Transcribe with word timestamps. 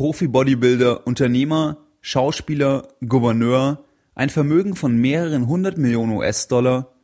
Profi-Bodybuilder, 0.00 1.06
Unternehmer, 1.06 1.76
Schauspieler, 2.00 2.88
Gouverneur, 3.06 3.84
ein 4.14 4.30
Vermögen 4.30 4.74
von 4.74 4.96
mehreren 4.96 5.46
hundert 5.46 5.76
Millionen 5.76 6.12
US-Dollar. 6.12 6.94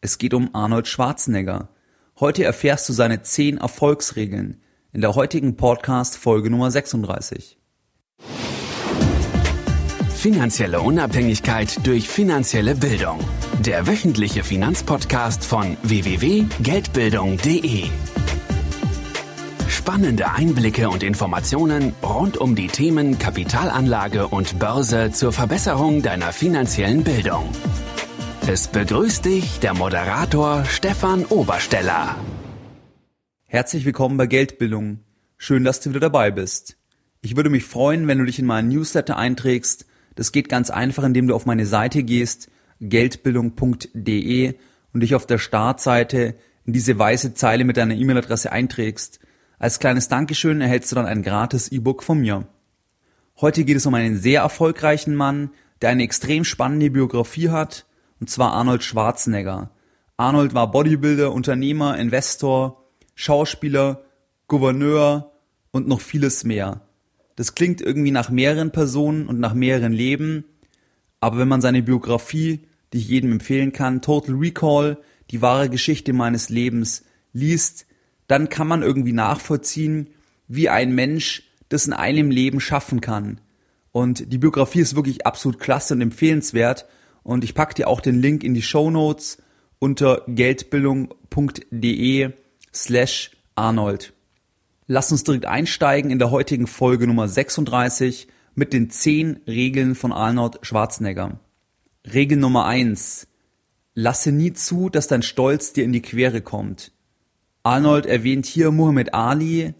Es 0.00 0.16
geht 0.16 0.32
um 0.32 0.54
Arnold 0.54 0.88
Schwarzenegger. 0.88 1.68
Heute 2.18 2.44
erfährst 2.44 2.88
du 2.88 2.94
seine 2.94 3.20
zehn 3.20 3.58
Erfolgsregeln 3.58 4.62
in 4.94 5.02
der 5.02 5.14
heutigen 5.16 5.58
Podcast 5.58 6.16
Folge 6.16 6.48
Nummer 6.48 6.70
36. 6.70 7.58
Finanzielle 10.16 10.80
Unabhängigkeit 10.80 11.86
durch 11.86 12.08
finanzielle 12.08 12.74
Bildung. 12.74 13.20
Der 13.66 13.86
wöchentliche 13.86 14.42
Finanzpodcast 14.42 15.44
von 15.44 15.76
www.geldbildung.de. 15.82 17.90
Spannende 19.86 20.32
Einblicke 20.32 20.90
und 20.90 21.04
Informationen 21.04 21.94
rund 22.02 22.38
um 22.38 22.56
die 22.56 22.66
Themen 22.66 23.20
Kapitalanlage 23.20 24.26
und 24.26 24.58
Börse 24.58 25.12
zur 25.12 25.32
Verbesserung 25.32 26.02
deiner 26.02 26.32
finanziellen 26.32 27.04
Bildung. 27.04 27.48
Es 28.48 28.66
begrüßt 28.66 29.24
dich 29.24 29.60
der 29.60 29.74
Moderator 29.74 30.64
Stefan 30.64 31.24
Obersteller. 31.26 32.16
Herzlich 33.44 33.84
willkommen 33.84 34.16
bei 34.16 34.26
Geldbildung. 34.26 35.04
Schön, 35.36 35.62
dass 35.62 35.78
du 35.78 35.90
wieder 35.90 36.00
dabei 36.00 36.32
bist. 36.32 36.76
Ich 37.20 37.36
würde 37.36 37.48
mich 37.48 37.62
freuen, 37.62 38.08
wenn 38.08 38.18
du 38.18 38.24
dich 38.24 38.40
in 38.40 38.46
meinen 38.46 38.70
Newsletter 38.70 39.16
einträgst. 39.16 39.86
Das 40.16 40.32
geht 40.32 40.48
ganz 40.48 40.70
einfach, 40.70 41.04
indem 41.04 41.28
du 41.28 41.34
auf 41.36 41.46
meine 41.46 41.64
Seite 41.64 42.02
gehst, 42.02 42.50
geldbildung.de 42.80 44.54
und 44.92 45.00
dich 45.00 45.14
auf 45.14 45.26
der 45.26 45.38
Startseite 45.38 46.34
in 46.64 46.72
diese 46.72 46.98
weiße 46.98 47.34
Zeile 47.34 47.64
mit 47.64 47.76
deiner 47.76 47.94
E-Mail-Adresse 47.94 48.50
einträgst. 48.50 49.20
Als 49.58 49.78
kleines 49.78 50.08
Dankeschön 50.08 50.60
erhältst 50.60 50.92
du 50.92 50.96
dann 50.96 51.06
ein 51.06 51.22
gratis 51.22 51.68
E-Book 51.68 52.02
von 52.02 52.20
mir. 52.20 52.46
Heute 53.40 53.64
geht 53.64 53.78
es 53.78 53.86
um 53.86 53.94
einen 53.94 54.18
sehr 54.18 54.42
erfolgreichen 54.42 55.14
Mann, 55.14 55.50
der 55.80 55.88
eine 55.90 56.02
extrem 56.02 56.44
spannende 56.44 56.90
Biografie 56.90 57.48
hat, 57.48 57.86
und 58.20 58.28
zwar 58.28 58.52
Arnold 58.52 58.82
Schwarzenegger. 58.82 59.70
Arnold 60.18 60.52
war 60.52 60.70
Bodybuilder, 60.70 61.32
Unternehmer, 61.32 61.98
Investor, 61.98 62.84
Schauspieler, 63.14 64.02
Gouverneur 64.46 65.32
und 65.70 65.88
noch 65.88 66.02
vieles 66.02 66.44
mehr. 66.44 66.82
Das 67.36 67.54
klingt 67.54 67.80
irgendwie 67.80 68.10
nach 68.10 68.28
mehreren 68.28 68.72
Personen 68.72 69.26
und 69.26 69.40
nach 69.40 69.54
mehreren 69.54 69.92
Leben, 69.92 70.44
aber 71.18 71.38
wenn 71.38 71.48
man 71.48 71.62
seine 71.62 71.82
Biografie, 71.82 72.66
die 72.92 72.98
ich 72.98 73.08
jedem 73.08 73.32
empfehlen 73.32 73.72
kann, 73.72 74.02
Total 74.02 74.34
Recall, 74.34 74.98
die 75.30 75.40
wahre 75.40 75.70
Geschichte 75.70 76.12
meines 76.12 76.50
Lebens, 76.50 77.04
liest, 77.32 77.86
dann 78.26 78.48
kann 78.48 78.68
man 78.68 78.82
irgendwie 78.82 79.12
nachvollziehen, 79.12 80.08
wie 80.48 80.68
ein 80.68 80.94
Mensch 80.94 81.42
das 81.68 81.86
in 81.86 81.92
einem 81.92 82.30
Leben 82.30 82.60
schaffen 82.60 83.00
kann. 83.00 83.40
Und 83.92 84.32
die 84.32 84.38
Biografie 84.38 84.80
ist 84.80 84.94
wirklich 84.94 85.26
absolut 85.26 85.58
klasse 85.58 85.94
und 85.94 86.00
empfehlenswert. 86.00 86.86
Und 87.22 87.44
ich 87.44 87.54
packe 87.54 87.74
dir 87.74 87.88
auch 87.88 88.00
den 88.00 88.20
Link 88.20 88.44
in 88.44 88.54
die 88.54 88.62
Show 88.62 88.90
Notes 88.90 89.38
unter 89.78 90.22
geldbildung.de 90.28 92.30
slash 92.72 93.30
Arnold. 93.54 94.12
Lass 94.86 95.10
uns 95.10 95.24
direkt 95.24 95.46
einsteigen 95.46 96.10
in 96.10 96.18
der 96.18 96.30
heutigen 96.30 96.66
Folge 96.66 97.06
Nummer 97.06 97.26
36 97.26 98.28
mit 98.54 98.72
den 98.72 98.90
10 98.90 99.40
Regeln 99.46 99.94
von 99.94 100.12
Arnold 100.12 100.58
Schwarzenegger. 100.62 101.40
Regel 102.12 102.38
Nummer 102.38 102.66
1. 102.66 103.26
Lasse 103.94 104.30
nie 104.30 104.52
zu, 104.52 104.88
dass 104.88 105.08
dein 105.08 105.22
Stolz 105.22 105.72
dir 105.72 105.84
in 105.84 105.92
die 105.92 106.02
Quere 106.02 106.42
kommt. 106.42 106.92
Arnold 107.66 108.06
erwähnt 108.06 108.46
hier 108.46 108.70
Muhammad 108.70 109.12
Ali 109.12 109.74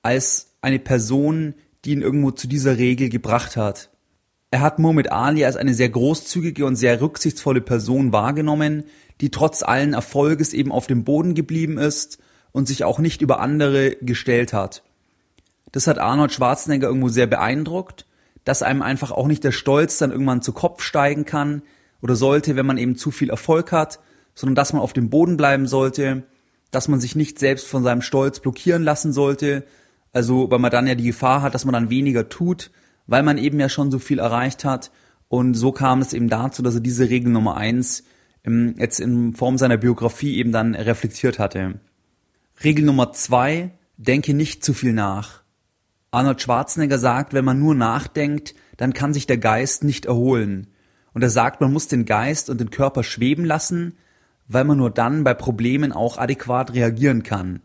als 0.00 0.56
eine 0.62 0.78
Person, 0.78 1.52
die 1.84 1.90
ihn 1.90 2.00
irgendwo 2.00 2.30
zu 2.30 2.48
dieser 2.48 2.78
Regel 2.78 3.10
gebracht 3.10 3.58
hat. 3.58 3.90
Er 4.50 4.62
hat 4.62 4.78
Muhammad 4.78 5.12
Ali 5.12 5.44
als 5.44 5.56
eine 5.56 5.74
sehr 5.74 5.90
großzügige 5.90 6.64
und 6.64 6.76
sehr 6.76 6.98
rücksichtsvolle 7.02 7.60
Person 7.60 8.10
wahrgenommen, 8.10 8.84
die 9.20 9.30
trotz 9.30 9.62
allen 9.62 9.92
Erfolges 9.92 10.54
eben 10.54 10.72
auf 10.72 10.86
dem 10.86 11.04
Boden 11.04 11.34
geblieben 11.34 11.76
ist 11.76 12.16
und 12.52 12.68
sich 12.68 12.84
auch 12.84 13.00
nicht 13.00 13.20
über 13.20 13.38
andere 13.38 13.96
gestellt 13.96 14.54
hat. 14.54 14.82
Das 15.72 15.86
hat 15.86 15.98
Arnold 15.98 16.32
Schwarzenegger 16.32 16.88
irgendwo 16.88 17.10
sehr 17.10 17.26
beeindruckt, 17.26 18.06
dass 18.44 18.62
einem 18.62 18.80
einfach 18.80 19.10
auch 19.10 19.26
nicht 19.26 19.44
der 19.44 19.52
Stolz 19.52 19.98
dann 19.98 20.10
irgendwann 20.10 20.40
zu 20.40 20.54
Kopf 20.54 20.82
steigen 20.82 21.26
kann 21.26 21.60
oder 22.00 22.16
sollte, 22.16 22.56
wenn 22.56 22.64
man 22.64 22.78
eben 22.78 22.96
zu 22.96 23.10
viel 23.10 23.28
Erfolg 23.28 23.72
hat, 23.72 24.00
sondern 24.34 24.54
dass 24.54 24.72
man 24.72 24.80
auf 24.80 24.94
dem 24.94 25.10
Boden 25.10 25.36
bleiben 25.36 25.66
sollte 25.66 26.24
dass 26.70 26.88
man 26.88 27.00
sich 27.00 27.16
nicht 27.16 27.38
selbst 27.38 27.66
von 27.66 27.82
seinem 27.82 28.02
Stolz 28.02 28.40
blockieren 28.40 28.82
lassen 28.82 29.12
sollte. 29.12 29.64
Also, 30.12 30.50
weil 30.50 30.58
man 30.58 30.70
dann 30.70 30.86
ja 30.86 30.94
die 30.94 31.06
Gefahr 31.06 31.42
hat, 31.42 31.54
dass 31.54 31.64
man 31.64 31.72
dann 31.72 31.90
weniger 31.90 32.28
tut, 32.28 32.70
weil 33.06 33.22
man 33.22 33.38
eben 33.38 33.60
ja 33.60 33.68
schon 33.68 33.90
so 33.90 33.98
viel 33.98 34.18
erreicht 34.18 34.64
hat. 34.64 34.90
Und 35.28 35.54
so 35.54 35.72
kam 35.72 36.00
es 36.00 36.12
eben 36.12 36.28
dazu, 36.28 36.62
dass 36.62 36.74
er 36.74 36.80
diese 36.80 37.08
Regel 37.10 37.30
Nummer 37.30 37.56
eins 37.56 38.04
ähm, 38.44 38.74
jetzt 38.78 39.00
in 39.00 39.34
Form 39.34 39.58
seiner 39.58 39.76
Biografie 39.76 40.36
eben 40.36 40.52
dann 40.52 40.74
reflektiert 40.74 41.38
hatte. 41.38 41.80
Regel 42.62 42.84
Nummer 42.84 43.12
zwei, 43.12 43.72
denke 43.96 44.34
nicht 44.34 44.64
zu 44.64 44.72
viel 44.72 44.92
nach. 44.92 45.42
Arnold 46.10 46.40
Schwarzenegger 46.40 46.98
sagt, 46.98 47.34
wenn 47.34 47.44
man 47.44 47.58
nur 47.58 47.74
nachdenkt, 47.74 48.54
dann 48.76 48.94
kann 48.94 49.12
sich 49.12 49.26
der 49.26 49.38
Geist 49.38 49.84
nicht 49.84 50.06
erholen. 50.06 50.68
Und 51.12 51.22
er 51.22 51.30
sagt, 51.30 51.60
man 51.60 51.72
muss 51.72 51.88
den 51.88 52.04
Geist 52.04 52.48
und 52.48 52.60
den 52.60 52.70
Körper 52.70 53.02
schweben 53.02 53.44
lassen, 53.44 53.96
weil 54.48 54.64
man 54.64 54.78
nur 54.78 54.90
dann 54.90 55.24
bei 55.24 55.34
Problemen 55.34 55.92
auch 55.92 56.18
adäquat 56.18 56.72
reagieren 56.74 57.22
kann. 57.22 57.60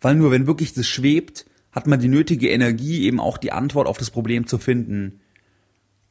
Weil 0.00 0.14
nur 0.14 0.30
wenn 0.30 0.46
wirklich 0.46 0.72
das 0.72 0.86
schwebt, 0.86 1.46
hat 1.72 1.86
man 1.86 2.00
die 2.00 2.08
nötige 2.08 2.48
Energie, 2.48 3.02
eben 3.04 3.20
auch 3.20 3.38
die 3.38 3.52
Antwort 3.52 3.86
auf 3.86 3.98
das 3.98 4.10
Problem 4.10 4.46
zu 4.46 4.58
finden. 4.58 5.20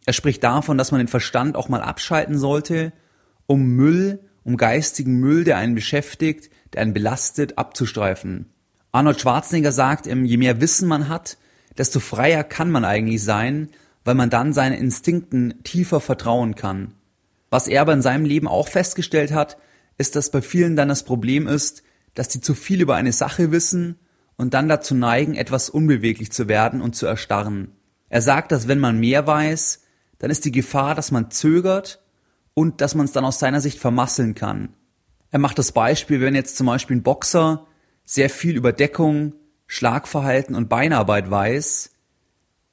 Er 0.05 0.13
spricht 0.13 0.43
davon, 0.43 0.77
dass 0.77 0.91
man 0.91 0.99
den 0.99 1.07
Verstand 1.07 1.55
auch 1.55 1.69
mal 1.69 1.81
abschalten 1.81 2.37
sollte, 2.37 2.93
um 3.47 3.65
Müll, 3.75 4.19
um 4.43 4.57
geistigen 4.57 5.19
Müll, 5.19 5.43
der 5.43 5.57
einen 5.57 5.75
beschäftigt, 5.75 6.49
der 6.73 6.81
einen 6.81 6.93
belastet, 6.93 7.57
abzustreifen. 7.57 8.47
Arnold 8.91 9.19
Schwarzenegger 9.19 9.71
sagt, 9.71 10.05
je 10.05 10.37
mehr 10.37 10.61
Wissen 10.61 10.87
man 10.87 11.09
hat, 11.09 11.37
desto 11.77 11.99
freier 11.99 12.43
kann 12.43 12.71
man 12.71 12.85
eigentlich 12.85 13.23
sein, 13.23 13.69
weil 14.05 14.15
man 14.15 14.29
dann 14.29 14.53
seinen 14.53 14.73
Instinkten 14.73 15.61
tiefer 15.63 15.99
vertrauen 15.99 16.55
kann. 16.55 16.93
Was 17.49 17.67
er 17.67 17.81
aber 17.81 17.93
in 17.93 18.01
seinem 18.01 18.25
Leben 18.25 18.47
auch 18.47 18.67
festgestellt 18.67 19.33
hat, 19.33 19.57
ist, 19.97 20.15
dass 20.15 20.31
bei 20.31 20.41
vielen 20.41 20.75
dann 20.75 20.89
das 20.89 21.03
Problem 21.03 21.47
ist, 21.47 21.83
dass 22.13 22.27
die 22.27 22.41
zu 22.41 22.53
viel 22.53 22.81
über 22.81 22.95
eine 22.95 23.11
Sache 23.11 23.51
wissen 23.51 23.97
und 24.37 24.53
dann 24.53 24.69
dazu 24.69 24.95
neigen, 24.95 25.35
etwas 25.35 25.69
unbeweglich 25.69 26.31
zu 26.31 26.47
werden 26.47 26.81
und 26.81 26.95
zu 26.95 27.05
erstarren. 27.05 27.71
Er 28.09 28.21
sagt, 28.21 28.51
dass 28.51 28.67
wenn 28.67 28.79
man 28.79 28.99
mehr 28.99 29.27
weiß, 29.27 29.83
dann 30.19 30.31
ist 30.31 30.45
die 30.45 30.51
Gefahr, 30.51 30.95
dass 30.95 31.11
man 31.11 31.31
zögert 31.31 32.01
und 32.53 32.81
dass 32.81 32.95
man 32.95 33.05
es 33.05 33.11
dann 33.11 33.25
aus 33.25 33.39
seiner 33.39 33.61
Sicht 33.61 33.79
vermasseln 33.79 34.33
kann. 34.33 34.73
Er 35.29 35.39
macht 35.39 35.59
das 35.59 35.71
Beispiel, 35.71 36.21
wenn 36.21 36.35
jetzt 36.35 36.57
zum 36.57 36.67
Beispiel 36.67 36.97
ein 36.97 37.03
Boxer 37.03 37.67
sehr 38.05 38.29
viel 38.29 38.55
über 38.55 38.71
Deckung, 38.71 39.33
Schlagverhalten 39.67 40.55
und 40.55 40.69
Beinarbeit 40.69 41.29
weiß, 41.29 41.91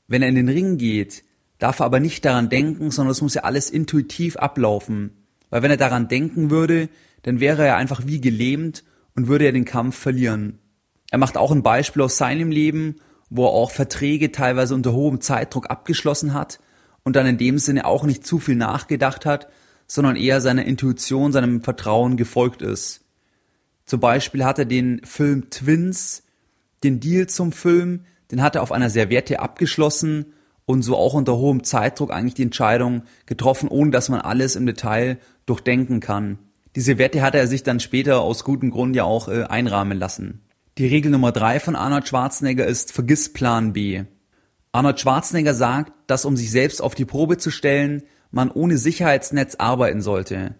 wenn 0.06 0.22
er 0.22 0.28
in 0.28 0.36
den 0.36 0.48
Ring 0.48 0.78
geht, 0.78 1.24
darf 1.58 1.80
er 1.80 1.86
aber 1.86 1.98
nicht 1.98 2.24
daran 2.24 2.48
denken, 2.48 2.90
sondern 2.90 3.10
es 3.10 3.20
muss 3.20 3.34
ja 3.34 3.42
alles 3.42 3.70
intuitiv 3.70 4.36
ablaufen. 4.36 5.23
Weil 5.54 5.62
wenn 5.62 5.70
er 5.70 5.76
daran 5.76 6.08
denken 6.08 6.50
würde, 6.50 6.88
dann 7.22 7.38
wäre 7.38 7.64
er 7.64 7.76
einfach 7.76 8.08
wie 8.08 8.20
gelähmt 8.20 8.82
und 9.14 9.28
würde 9.28 9.44
er 9.44 9.52
den 9.52 9.64
Kampf 9.64 9.96
verlieren. 9.96 10.58
Er 11.12 11.18
macht 11.18 11.36
auch 11.36 11.52
ein 11.52 11.62
Beispiel 11.62 12.02
aus 12.02 12.16
seinem 12.16 12.50
Leben, 12.50 12.96
wo 13.30 13.46
er 13.46 13.52
auch 13.52 13.70
Verträge 13.70 14.32
teilweise 14.32 14.74
unter 14.74 14.92
hohem 14.94 15.20
Zeitdruck 15.20 15.70
abgeschlossen 15.70 16.34
hat 16.34 16.58
und 17.04 17.14
dann 17.14 17.24
in 17.24 17.38
dem 17.38 17.58
Sinne 17.58 17.86
auch 17.86 18.02
nicht 18.02 18.26
zu 18.26 18.40
viel 18.40 18.56
nachgedacht 18.56 19.26
hat, 19.26 19.46
sondern 19.86 20.16
eher 20.16 20.40
seiner 20.40 20.64
Intuition, 20.64 21.30
seinem 21.30 21.62
Vertrauen 21.62 22.16
gefolgt 22.16 22.60
ist. 22.60 23.04
Zum 23.86 24.00
Beispiel 24.00 24.44
hat 24.44 24.58
er 24.58 24.64
den 24.64 25.02
Film 25.04 25.50
Twins, 25.50 26.24
den 26.82 26.98
Deal 26.98 27.28
zum 27.28 27.52
Film, 27.52 28.06
den 28.32 28.42
hat 28.42 28.56
er 28.56 28.62
auf 28.64 28.72
einer 28.72 28.90
Serviette 28.90 29.38
abgeschlossen 29.38 30.32
und 30.66 30.82
so 30.82 30.96
auch 30.96 31.14
unter 31.14 31.36
hohem 31.36 31.64
Zeitdruck 31.64 32.12
eigentlich 32.12 32.34
die 32.34 32.42
Entscheidung 32.42 33.02
getroffen, 33.26 33.68
ohne 33.68 33.90
dass 33.90 34.08
man 34.08 34.20
alles 34.20 34.56
im 34.56 34.66
Detail 34.66 35.18
durchdenken 35.46 36.00
kann. 36.00 36.38
Diese 36.74 36.98
Wette 36.98 37.22
hat 37.22 37.34
er 37.34 37.46
sich 37.46 37.62
dann 37.62 37.80
später 37.80 38.20
aus 38.20 38.44
gutem 38.44 38.70
Grund 38.70 38.96
ja 38.96 39.04
auch 39.04 39.28
äh, 39.28 39.44
einrahmen 39.44 39.98
lassen. 39.98 40.40
Die 40.78 40.86
Regel 40.86 41.12
Nummer 41.12 41.30
drei 41.30 41.60
von 41.60 41.76
Arnold 41.76 42.08
Schwarzenegger 42.08 42.66
ist, 42.66 42.92
vergiss 42.92 43.32
Plan 43.32 43.72
B. 43.72 44.04
Arnold 44.72 44.98
Schwarzenegger 44.98 45.54
sagt, 45.54 45.92
dass 46.08 46.24
um 46.24 46.36
sich 46.36 46.50
selbst 46.50 46.82
auf 46.82 46.96
die 46.96 47.04
Probe 47.04 47.38
zu 47.38 47.52
stellen, 47.52 48.02
man 48.32 48.50
ohne 48.50 48.76
Sicherheitsnetz 48.76 49.54
arbeiten 49.54 50.02
sollte. 50.02 50.56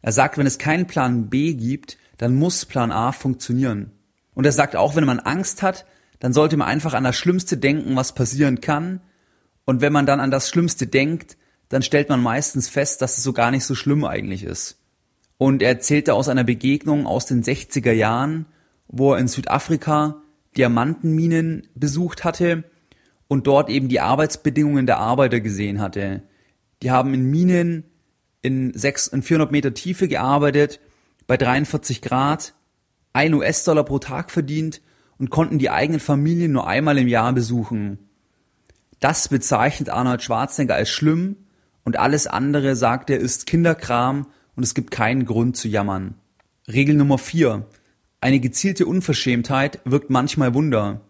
Er 0.00 0.12
sagt, 0.12 0.38
wenn 0.38 0.46
es 0.46 0.58
keinen 0.58 0.86
Plan 0.86 1.28
B 1.28 1.54
gibt, 1.54 1.98
dann 2.18 2.36
muss 2.36 2.66
Plan 2.66 2.92
A 2.92 3.10
funktionieren. 3.10 3.90
Und 4.34 4.46
er 4.46 4.52
sagt 4.52 4.76
auch, 4.76 4.94
wenn 4.94 5.04
man 5.04 5.18
Angst 5.18 5.62
hat, 5.62 5.86
dann 6.20 6.32
sollte 6.32 6.56
man 6.56 6.68
einfach 6.68 6.94
an 6.94 7.02
das 7.02 7.16
Schlimmste 7.16 7.56
denken, 7.56 7.96
was 7.96 8.14
passieren 8.14 8.60
kann. 8.60 9.00
Und 9.64 9.80
wenn 9.80 9.92
man 9.92 10.06
dann 10.06 10.20
an 10.20 10.30
das 10.30 10.48
Schlimmste 10.48 10.86
denkt, 10.86 11.36
dann 11.68 11.82
stellt 11.82 12.08
man 12.08 12.22
meistens 12.22 12.68
fest, 12.68 13.00
dass 13.00 13.18
es 13.18 13.24
so 13.24 13.32
gar 13.32 13.50
nicht 13.50 13.64
so 13.64 13.74
schlimm 13.74 14.04
eigentlich 14.04 14.44
ist. 14.44 14.78
Und 15.38 15.62
er 15.62 15.70
erzählte 15.70 16.14
aus 16.14 16.28
einer 16.28 16.44
Begegnung 16.44 17.06
aus 17.06 17.26
den 17.26 17.42
60er 17.42 17.92
Jahren, 17.92 18.46
wo 18.88 19.12
er 19.12 19.18
in 19.18 19.28
Südafrika 19.28 20.22
Diamantenminen 20.56 21.68
besucht 21.74 22.24
hatte 22.24 22.64
und 23.26 23.46
dort 23.46 23.70
eben 23.70 23.88
die 23.88 24.00
Arbeitsbedingungen 24.00 24.86
der 24.86 24.98
Arbeiter 24.98 25.40
gesehen 25.40 25.80
hatte. 25.80 26.22
Die 26.82 26.90
haben 26.90 27.14
in 27.14 27.30
Minen 27.30 27.84
in, 28.42 28.72
6, 28.74 29.06
in 29.08 29.22
400 29.22 29.50
Meter 29.50 29.72
Tiefe 29.72 30.08
gearbeitet, 30.08 30.80
bei 31.26 31.36
43 31.36 32.02
Grad, 32.02 32.54
1 33.14 33.34
US-Dollar 33.34 33.84
pro 33.84 33.98
Tag 33.98 34.30
verdient 34.30 34.82
und 35.18 35.30
konnten 35.30 35.58
die 35.58 35.70
eigenen 35.70 36.00
Familien 36.00 36.52
nur 36.52 36.66
einmal 36.66 36.98
im 36.98 37.08
Jahr 37.08 37.32
besuchen. 37.32 37.98
Das 39.02 39.26
bezeichnet 39.26 39.88
Arnold 39.88 40.22
Schwarzenegger 40.22 40.76
als 40.76 40.88
schlimm 40.88 41.34
und 41.82 41.98
alles 41.98 42.28
andere, 42.28 42.76
sagt 42.76 43.10
er, 43.10 43.18
ist 43.18 43.48
Kinderkram 43.48 44.28
und 44.54 44.62
es 44.62 44.74
gibt 44.74 44.92
keinen 44.92 45.24
Grund 45.24 45.56
zu 45.56 45.66
jammern. 45.66 46.14
Regel 46.68 46.94
Nummer 46.94 47.18
4. 47.18 47.66
Eine 48.20 48.38
gezielte 48.38 48.86
Unverschämtheit 48.86 49.80
wirkt 49.84 50.10
manchmal 50.10 50.54
Wunder. 50.54 51.00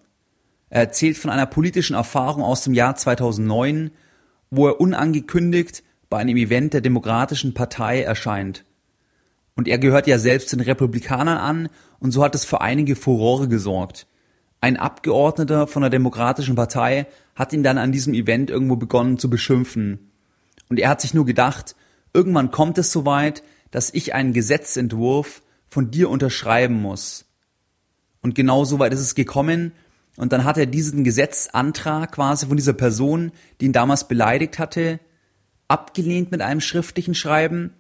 Er 0.71 0.81
erzählt 0.81 1.19
von 1.19 1.31
einer 1.31 1.45
politischen 1.45 1.95
Erfahrung 1.95 2.43
aus 2.43 2.65
dem 2.65 2.73
Jahr 2.73 2.97
2009, 2.97 3.91
wo 4.49 4.69
er 4.69 4.81
unangekündigt 4.81 5.83
bei 6.09 6.17
einem 6.17 6.39
Event 6.39 6.73
der 6.73 6.81
Demokratischen 6.81 7.53
Partei 7.53 8.01
erscheint. 8.01 8.65
Und 9.55 9.69
er 9.69 9.77
gehört 9.77 10.07
ja 10.07 10.19
selbst 10.19 10.51
den 10.51 10.61
Republikanern 10.61 11.37
an 11.37 11.69
und 11.99 12.13
so 12.13 12.25
hat 12.25 12.35
es 12.35 12.47
für 12.47 12.63
einige 12.63 12.97
Furore 12.97 13.49
gesorgt. 13.49 14.07
Ein 14.63 14.77
Abgeordneter 14.77 15.67
von 15.67 15.83
der 15.83 15.91
Demokratischen 15.91 16.55
Partei 16.55 17.09
hat 17.35 17.53
ihn 17.53 17.65
dann 17.65 17.79
an 17.79 17.91
diesem 17.91 18.15
Event 18.15 18.49
irgendwo 18.49 18.77
begonnen 18.77 19.19
zu 19.19 19.29
beschimpfen. 19.29 20.13
Und 20.69 20.79
er 20.79 20.89
hat 20.89 21.01
sich 21.01 21.15
nur 21.15 21.27
gedacht, 21.27 21.75
irgendwann 22.15 22.53
kommt 22.53 22.79
es 22.79 22.93
soweit, 22.93 23.43
dass 23.73 23.93
ich 23.93 24.15
einen 24.15 24.33
Gesetzentwurf 24.33 25.43
von 25.69 25.91
dir 25.91 26.09
unterschreiben 26.09 26.81
muss. 26.81 27.25
Und 28.21 28.37
genau 28.37 28.65
so 28.65 28.79
weit 28.79 28.93
ist 28.93 29.01
es 29.01 29.17
gekommen, 29.17 29.73
und 30.17 30.33
dann 30.33 30.45
hat 30.45 30.59
er 30.59 30.67
diesen 30.67 31.03
Gesetzantrag 31.03 32.13
quasi 32.13 32.47
von 32.47 32.57
dieser 32.57 32.75
Person, 32.75 33.33
die 33.61 33.65
ihn 33.65 33.73
damals 33.73 34.07
beleidigt 34.07 34.61
hatte, 34.61 35.01
abgelehnt 35.67 36.31
mit 36.31 36.41
einem 36.41 36.61
schriftlichen 36.61 37.17
Schreiben. 37.17 37.73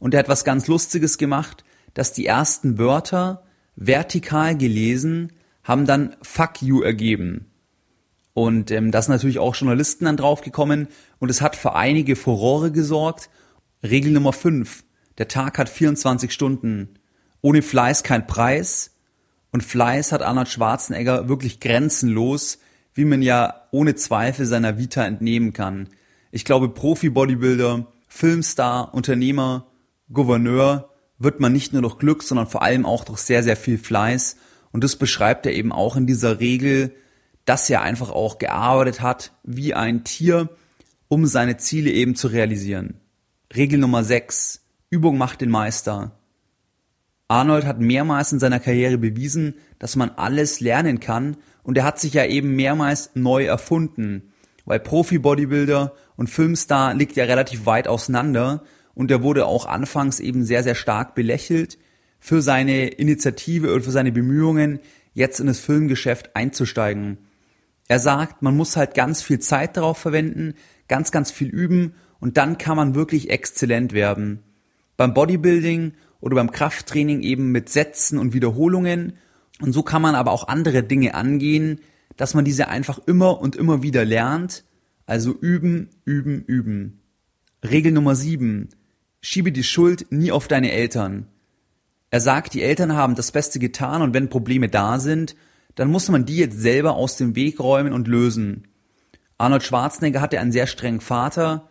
Und 0.00 0.14
er 0.14 0.20
hat 0.20 0.28
was 0.28 0.44
ganz 0.44 0.66
Lustiges 0.66 1.16
gemacht, 1.16 1.62
dass 1.92 2.12
die 2.12 2.26
ersten 2.26 2.76
Wörter 2.78 3.44
vertikal 3.76 4.56
gelesen 4.56 5.30
haben 5.64 5.86
dann 5.86 6.16
Fuck 6.22 6.62
you 6.62 6.82
ergeben. 6.82 7.50
Und 8.34 8.70
ähm, 8.70 8.90
da 8.90 9.00
sind 9.00 9.12
natürlich 9.12 9.38
auch 9.38 9.54
Journalisten 9.54 10.04
dann 10.04 10.16
draufgekommen 10.16 10.88
und 11.18 11.30
es 11.30 11.40
hat 11.40 11.56
für 11.56 11.74
einige 11.74 12.16
Furore 12.16 12.70
gesorgt. 12.70 13.30
Regel 13.82 14.12
Nummer 14.12 14.32
5. 14.32 14.84
Der 15.18 15.28
Tag 15.28 15.58
hat 15.58 15.68
24 15.68 16.32
Stunden. 16.32 16.98
Ohne 17.40 17.62
Fleiß 17.62 18.02
kein 18.02 18.26
Preis. 18.26 18.96
Und 19.52 19.62
Fleiß 19.62 20.10
hat 20.10 20.22
Arnold 20.22 20.48
Schwarzenegger 20.48 21.28
wirklich 21.28 21.60
grenzenlos, 21.60 22.58
wie 22.92 23.04
man 23.04 23.22
ja 23.22 23.66
ohne 23.70 23.94
Zweifel 23.94 24.46
seiner 24.46 24.78
Vita 24.78 25.04
entnehmen 25.04 25.52
kann. 25.52 25.88
Ich 26.32 26.44
glaube, 26.44 26.68
Profi-Bodybuilder, 26.68 27.86
Filmstar, 28.08 28.92
Unternehmer, 28.94 29.68
Gouverneur 30.12 30.90
wird 31.18 31.38
man 31.38 31.52
nicht 31.52 31.72
nur 31.72 31.82
durch 31.82 31.98
Glück, 31.98 32.24
sondern 32.24 32.48
vor 32.48 32.62
allem 32.62 32.84
auch 32.84 33.04
durch 33.04 33.20
sehr, 33.20 33.44
sehr 33.44 33.56
viel 33.56 33.78
Fleiß. 33.78 34.36
Und 34.74 34.82
das 34.82 34.96
beschreibt 34.96 35.46
er 35.46 35.52
eben 35.52 35.70
auch 35.70 35.94
in 35.94 36.04
dieser 36.04 36.40
Regel, 36.40 36.96
dass 37.44 37.70
er 37.70 37.82
einfach 37.82 38.10
auch 38.10 38.38
gearbeitet 38.38 39.02
hat 39.02 39.30
wie 39.44 39.72
ein 39.72 40.02
Tier, 40.02 40.48
um 41.06 41.26
seine 41.26 41.58
Ziele 41.58 41.92
eben 41.92 42.16
zu 42.16 42.26
realisieren. 42.26 42.94
Regel 43.54 43.78
Nummer 43.78 44.02
6. 44.02 44.62
Übung 44.90 45.16
macht 45.16 45.42
den 45.42 45.50
Meister. 45.50 46.18
Arnold 47.28 47.66
hat 47.66 47.78
mehrmals 47.78 48.32
in 48.32 48.40
seiner 48.40 48.58
Karriere 48.58 48.98
bewiesen, 48.98 49.54
dass 49.78 49.94
man 49.94 50.10
alles 50.10 50.58
lernen 50.58 50.98
kann 50.98 51.36
und 51.62 51.78
er 51.78 51.84
hat 51.84 52.00
sich 52.00 52.14
ja 52.14 52.24
eben 52.24 52.56
mehrmals 52.56 53.12
neu 53.14 53.44
erfunden, 53.44 54.32
weil 54.64 54.80
Profi-Bodybuilder 54.80 55.94
und 56.16 56.30
Filmstar 56.30 56.94
liegt 56.94 57.14
ja 57.14 57.26
relativ 57.26 57.64
weit 57.64 57.86
auseinander 57.86 58.64
und 58.92 59.12
er 59.12 59.22
wurde 59.22 59.46
auch 59.46 59.66
anfangs 59.66 60.18
eben 60.18 60.44
sehr, 60.44 60.64
sehr 60.64 60.74
stark 60.74 61.14
belächelt 61.14 61.78
für 62.24 62.40
seine 62.40 62.88
Initiative 62.88 63.74
und 63.74 63.82
für 63.82 63.90
seine 63.90 64.10
Bemühungen, 64.10 64.80
jetzt 65.12 65.40
in 65.40 65.46
das 65.46 65.60
Filmgeschäft 65.60 66.34
einzusteigen. 66.34 67.18
Er 67.86 67.98
sagt, 67.98 68.40
man 68.40 68.56
muss 68.56 68.78
halt 68.78 68.94
ganz 68.94 69.20
viel 69.20 69.40
Zeit 69.40 69.76
darauf 69.76 69.98
verwenden, 69.98 70.54
ganz, 70.88 71.10
ganz 71.10 71.30
viel 71.30 71.48
üben 71.48 71.92
und 72.20 72.38
dann 72.38 72.56
kann 72.56 72.78
man 72.78 72.94
wirklich 72.94 73.28
exzellent 73.28 73.92
werden. 73.92 74.42
Beim 74.96 75.12
Bodybuilding 75.12 75.92
oder 76.18 76.36
beim 76.36 76.50
Krafttraining 76.50 77.20
eben 77.20 77.52
mit 77.52 77.68
Sätzen 77.68 78.18
und 78.18 78.32
Wiederholungen. 78.32 79.18
Und 79.60 79.74
so 79.74 79.82
kann 79.82 80.00
man 80.00 80.14
aber 80.14 80.32
auch 80.32 80.48
andere 80.48 80.82
Dinge 80.82 81.12
angehen, 81.12 81.80
dass 82.16 82.32
man 82.32 82.46
diese 82.46 82.68
einfach 82.68 83.00
immer 83.06 83.38
und 83.38 83.54
immer 83.54 83.82
wieder 83.82 84.06
lernt. 84.06 84.64
Also 85.04 85.38
üben, 85.38 85.90
üben, 86.06 86.42
üben. 86.46 87.02
Regel 87.62 87.92
Nummer 87.92 88.14
7. 88.14 88.70
Schiebe 89.20 89.52
die 89.52 89.62
Schuld 89.62 90.06
nie 90.08 90.32
auf 90.32 90.48
deine 90.48 90.72
Eltern. 90.72 91.26
Er 92.14 92.20
sagt, 92.20 92.54
die 92.54 92.62
Eltern 92.62 92.94
haben 92.94 93.16
das 93.16 93.32
Beste 93.32 93.58
getan 93.58 94.00
und 94.00 94.14
wenn 94.14 94.28
Probleme 94.28 94.68
da 94.68 95.00
sind, 95.00 95.34
dann 95.74 95.90
muss 95.90 96.08
man 96.08 96.24
die 96.24 96.36
jetzt 96.36 96.60
selber 96.60 96.94
aus 96.94 97.16
dem 97.16 97.34
Weg 97.34 97.58
räumen 97.58 97.92
und 97.92 98.06
lösen. 98.06 98.68
Arnold 99.36 99.64
Schwarzenegger 99.64 100.20
hatte 100.20 100.38
einen 100.38 100.52
sehr 100.52 100.68
strengen 100.68 101.00
Vater, 101.00 101.68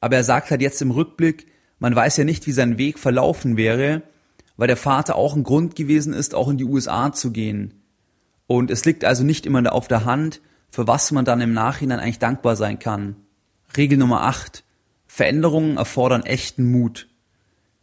aber 0.00 0.14
er 0.14 0.22
sagt 0.22 0.52
halt 0.52 0.62
jetzt 0.62 0.80
im 0.80 0.92
Rückblick, 0.92 1.48
man 1.80 1.96
weiß 1.96 2.18
ja 2.18 2.22
nicht, 2.22 2.46
wie 2.46 2.52
sein 2.52 2.78
Weg 2.78 3.00
verlaufen 3.00 3.56
wäre, 3.56 4.02
weil 4.56 4.68
der 4.68 4.76
Vater 4.76 5.16
auch 5.16 5.34
ein 5.34 5.42
Grund 5.42 5.74
gewesen 5.74 6.12
ist, 6.12 6.36
auch 6.36 6.46
in 6.48 6.56
die 6.56 6.66
USA 6.66 7.12
zu 7.12 7.32
gehen. 7.32 7.82
Und 8.46 8.70
es 8.70 8.84
liegt 8.84 9.04
also 9.04 9.24
nicht 9.24 9.44
immer 9.44 9.72
auf 9.72 9.88
der 9.88 10.04
Hand, 10.04 10.40
für 10.70 10.86
was 10.86 11.10
man 11.10 11.24
dann 11.24 11.40
im 11.40 11.52
Nachhinein 11.52 11.98
eigentlich 11.98 12.20
dankbar 12.20 12.54
sein 12.54 12.78
kann. 12.78 13.16
Regel 13.76 13.98
Nummer 13.98 14.22
8. 14.22 14.62
Veränderungen 15.08 15.78
erfordern 15.78 16.22
echten 16.22 16.70
Mut. 16.70 17.08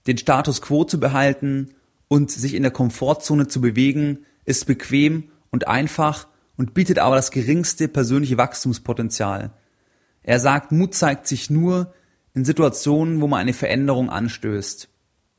Den 0.08 0.18
Status 0.18 0.62
quo 0.62 0.86
zu 0.86 1.02
behalten 1.02 1.74
und 2.08 2.32
sich 2.32 2.54
in 2.54 2.64
der 2.64 2.72
Komfortzone 2.72 3.48
zu 3.48 3.62
bewegen, 3.62 4.26
ist 4.46 4.66
bequem 4.66 5.30
und 5.50 5.68
einfach 5.68 6.28
und 6.56 6.74
bietet 6.74 7.00
aber 7.00 7.16
das 7.16 7.32
geringste 7.32 7.88
persönliche 7.88 8.38
Wachstumspotenzial. 8.38 9.52
Er 10.24 10.40
sagt, 10.40 10.72
Mut 10.72 10.94
zeigt 10.94 11.28
sich 11.28 11.50
nur, 11.50 11.94
in 12.34 12.46
Situationen, 12.46 13.20
wo 13.22 13.28
man 13.28 13.40
eine 13.40 13.54
Veränderung 13.54 14.10
anstößt. 14.10 14.90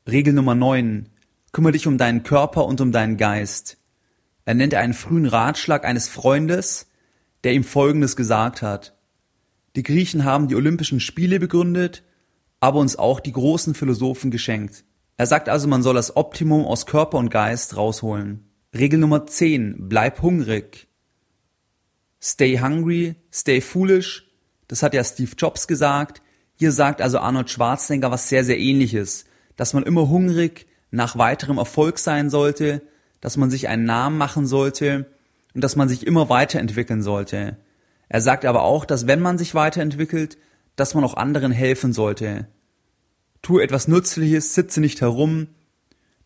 Regel 0.09 0.33
Nummer 0.33 0.55
9. 0.55 1.07
Kümmere 1.51 1.71
dich 1.71 1.87
um 1.87 1.97
deinen 1.97 2.23
Körper 2.23 2.65
und 2.65 2.81
um 2.81 2.91
deinen 2.91 3.15
Geist. 3.15 3.77
Er 4.45 4.53
nennt 4.53 4.73
einen 4.73 4.93
frühen 4.93 5.25
Ratschlag 5.25 5.85
eines 5.85 6.09
Freundes, 6.09 6.87
der 7.43 7.53
ihm 7.53 7.63
Folgendes 7.63 8.15
gesagt 8.15 8.61
hat. 8.61 8.97
Die 9.75 9.83
Griechen 9.83 10.25
haben 10.25 10.47
die 10.47 10.55
Olympischen 10.55 10.99
Spiele 10.99 11.39
begründet, 11.39 12.03
aber 12.59 12.79
uns 12.79 12.97
auch 12.97 13.19
die 13.19 13.31
großen 13.31 13.75
Philosophen 13.75 14.31
geschenkt. 14.31 14.83
Er 15.19 15.25
sagt 15.25 15.49
also, 15.49 15.67
man 15.67 15.83
soll 15.83 15.95
das 15.95 16.15
Optimum 16.15 16.65
aus 16.65 16.85
Körper 16.85 17.17
und 17.17 17.29
Geist 17.29 17.75
rausholen. 17.75 18.49
Regel 18.73 18.99
Nummer 18.99 19.27
10. 19.27 19.89
Bleib 19.89 20.21
hungrig. 20.21 20.87
Stay 22.21 22.57
hungry, 22.61 23.15
stay 23.29 23.59
foolish. 23.59 24.31
Das 24.69 24.81
hat 24.81 24.93
ja 24.93 25.03
Steve 25.03 25.31
Jobs 25.37 25.67
gesagt. 25.67 26.21
Hier 26.55 26.71
sagt 26.71 27.01
also 27.01 27.19
Arnold 27.19 27.49
Schwarzenegger 27.49 28.11
was 28.11 28.29
sehr, 28.29 28.45
sehr 28.45 28.57
ähnliches, 28.57 29.25
dass 29.57 29.73
man 29.73 29.83
immer 29.83 30.07
hungrig 30.07 30.67
nach 30.89 31.17
weiterem 31.17 31.57
Erfolg 31.57 31.99
sein 31.99 32.29
sollte, 32.29 32.81
dass 33.19 33.35
man 33.35 33.49
sich 33.49 33.67
einen 33.67 33.83
Namen 33.83 34.17
machen 34.17 34.47
sollte 34.47 35.05
und 35.53 35.61
dass 35.61 35.75
man 35.75 35.89
sich 35.89 36.07
immer 36.07 36.29
weiterentwickeln 36.29 37.01
sollte. 37.01 37.57
Er 38.07 38.21
sagt 38.21 38.45
aber 38.45 38.63
auch, 38.63 38.85
dass 38.85 39.05
wenn 39.05 39.19
man 39.19 39.37
sich 39.37 39.53
weiterentwickelt, 39.53 40.37
dass 40.77 40.93
man 40.93 41.03
auch 41.03 41.15
anderen 41.15 41.51
helfen 41.51 41.91
sollte. 41.91 42.47
Tu 43.41 43.59
etwas 43.59 43.87
Nützliches, 43.87 44.53
sitze 44.53 44.81
nicht 44.81 45.01
herum. 45.01 45.47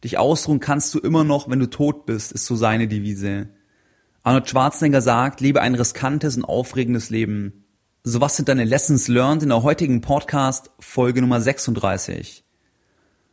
Dich 0.03 0.17
ausruhen 0.17 0.60
kannst 0.60 0.93
du 0.93 1.00
immer 1.00 1.24
noch, 1.24 1.50
wenn 1.50 1.60
du 1.60 1.70
tot 1.70 2.05
bist, 2.05 2.32
ist 2.32 2.46
so 2.46 2.55
seine 2.55 2.88
Devise. 2.88 3.50
Arnold 4.24 4.50
Schwarzenegger 4.50 5.01
sagt, 5.01 5.41
lebe 5.41 5.62
ein 5.62 5.75
riskantes 5.75 6.36
und 6.36 6.46
aufregendes 6.46 7.10
Leben. 7.10 7.65
So 8.03 8.20
was 8.20 8.36
sind 8.36 8.50
deine 8.50 8.65
Lessons 8.65 9.08
learned 9.08 9.43
in 9.43 9.50
der 9.50 9.63
heutigen 9.63 10.01
Podcast 10.01 10.72
Folge 10.79 11.22
Nummer 11.22 11.39
36? 11.39 12.43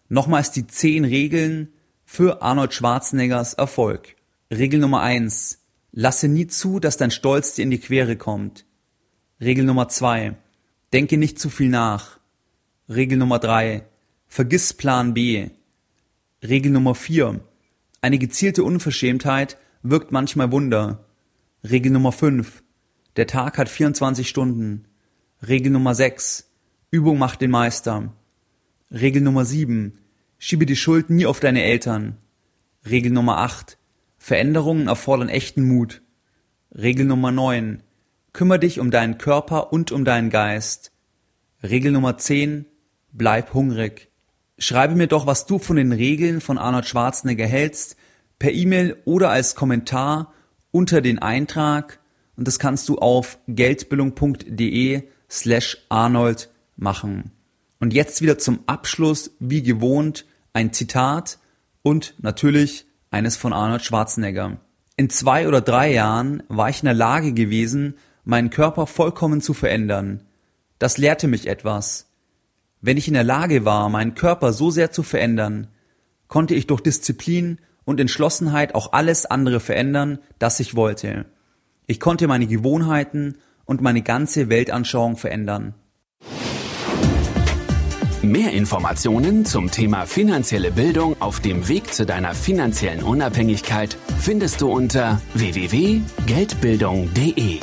Nochmals 0.09 0.53
die 0.53 0.67
10 0.67 1.05
Regeln 1.05 1.73
für 2.05 2.43
Arnold 2.43 2.75
Schwarzeneggers 2.75 3.55
Erfolg. 3.55 4.15
Regel 4.53 4.79
Nummer 4.79 5.01
1. 5.01 5.59
Lasse 5.91 6.29
nie 6.29 6.47
zu, 6.47 6.79
dass 6.79 6.97
dein 6.97 7.11
Stolz 7.11 7.55
dir 7.55 7.63
in 7.63 7.71
die 7.71 7.81
Quere 7.81 8.17
kommt. 8.17 8.65
Regel 9.41 9.65
Nummer 9.65 9.89
2. 9.89 10.37
Denke 10.93 11.19
nicht 11.19 11.41
zu 11.41 11.51
viel 11.51 11.69
nach. 11.69 12.20
Regel 12.93 13.19
Nummer 13.19 13.39
3. 13.39 13.85
Vergiss 14.27 14.75
Plan 14.75 15.15
B. 15.15 15.51
Regel 16.43 16.73
Nummer 16.73 16.97
4. 16.97 17.39
Eine 18.01 18.19
gezielte 18.19 18.65
Unverschämtheit 18.65 19.59
wirkt 19.85 20.11
manchmal 20.11 20.51
Wunder. 20.51 21.05
Regel 21.63 21.93
Nummer 21.93 22.11
5. 22.11 22.65
Der 23.15 23.29
Tag 23.29 23.59
hat 23.59 23.69
24 23.69 24.29
Stunden. 24.29 24.87
Regel 25.47 25.71
Nummer 25.71 25.95
6. 25.95 26.51
Übung 26.91 27.17
macht 27.19 27.41
den 27.41 27.53
Meister. 27.53 28.13
Regel 28.91 29.23
Nummer 29.23 29.45
7. 29.45 29.97
Schiebe 30.39 30.67
die 30.67 30.75
Schuld 30.75 31.11
nie 31.11 31.27
auf 31.27 31.39
deine 31.39 31.63
Eltern. 31.63 32.17
Regel 32.85 33.13
Nummer 33.13 33.39
8. 33.39 33.79
Veränderungen 34.19 34.89
erfordern 34.89 35.29
echten 35.29 35.63
Mut. 35.63 36.03
Regel 36.77 37.07
Nummer 37.07 37.31
9. 37.31 37.85
Kümmere 38.33 38.59
dich 38.59 38.81
um 38.81 38.91
deinen 38.91 39.17
Körper 39.17 39.73
und 39.73 39.93
um 39.93 40.05
deinen 40.05 40.31
Geist. 40.31 40.91
Regel 41.63 41.93
Nummer 41.93 42.19
10. 42.19 42.67
Bleib 43.13 43.55
hungrig. 43.55 44.09
Schreibe 44.59 44.95
mir 44.95 45.07
doch, 45.07 45.27
was 45.27 45.47
du 45.47 45.59
von 45.59 45.77
den 45.77 45.93
Regeln 45.93 46.41
von 46.41 46.59
Arnold 46.59 46.87
Schwarzenegger 46.87 47.47
hältst, 47.47 47.97
per 48.39 48.53
E-Mail 48.53 48.97
oder 49.05 49.31
als 49.31 49.55
Kommentar 49.55 50.33
unter 50.71 51.01
den 51.01 51.19
Eintrag 51.19 52.01
und 52.41 52.49
das 52.49 52.59
kannst 52.59 52.89
du 52.89 52.97
auf 52.97 53.39
geldbildung.de 53.49 55.03
slash 55.29 55.77
Arnold 55.91 56.49
machen. 56.75 57.33
Und 57.81 57.93
jetzt 57.93 58.23
wieder 58.23 58.39
zum 58.39 58.61
Abschluss, 58.67 59.33
wie 59.41 59.63
gewohnt, 59.63 60.25
ein 60.55 60.73
Zitat 60.73 61.39
und 61.83 62.15
natürlich 62.19 62.87
eines 63.11 63.37
von 63.37 63.53
Arnold 63.53 63.83
Schwarzenegger. 63.83 64.59
In 64.97 65.11
zwei 65.11 65.49
oder 65.49 65.61
drei 65.61 65.93
Jahren 65.93 66.43
war 66.49 66.71
ich 66.71 66.81
in 66.81 66.87
der 66.87 66.95
Lage 66.95 67.35
gewesen, 67.35 67.99
meinen 68.25 68.49
Körper 68.49 68.87
vollkommen 68.87 69.43
zu 69.43 69.53
verändern. 69.53 70.23
Das 70.79 70.97
lehrte 70.97 71.29
mich 71.29 71.47
etwas. 71.47 72.10
Wenn 72.83 72.97
ich 72.97 73.09
in 73.09 73.15
der 73.15 73.25
Lage 73.25 73.67
war, 73.67 73.91
meinen 73.91 74.15
Körper 74.15 74.55
so 74.55 74.71
sehr 74.71 74.91
zu 74.91 75.03
verändern, 75.03 75.67
konnte 76.29 76.55
ich 76.55 76.67
durch 76.67 76.81
Disziplin 76.81 77.61
und 77.85 78.01
Entschlossenheit 78.01 78.75
auch 78.75 78.95
alles 78.95 79.27
andere 79.27 79.61
verändern, 79.61 80.19
das 80.39 80.61
ich 80.61 80.77
wollte. 80.77 81.27
Ich 81.87 82.01
konnte 82.01 82.27
meine 82.27 82.47
Gewohnheiten 82.47 83.37
und 83.67 83.83
meine 83.83 84.01
ganze 84.01 84.49
Weltanschauung 84.49 85.19
verändern. 85.19 85.75
Mehr 88.23 88.53
Informationen 88.53 89.45
zum 89.45 89.71
Thema 89.71 90.07
finanzielle 90.07 90.71
Bildung 90.71 91.21
auf 91.21 91.41
dem 91.41 91.69
Weg 91.69 91.93
zu 91.93 92.07
deiner 92.07 92.35
finanziellen 92.35 93.03
Unabhängigkeit 93.03 93.99
findest 94.21 94.63
du 94.63 94.71
unter 94.71 95.21
www.geldbildung.de. 95.35 97.61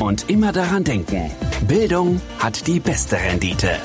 Und 0.00 0.28
immer 0.30 0.52
daran 0.52 0.84
denken, 0.84 1.30
Bildung 1.68 2.22
hat 2.38 2.66
die 2.66 2.80
beste 2.80 3.16
Rendite. 3.16 3.78